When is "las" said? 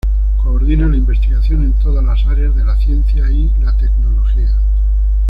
2.03-2.25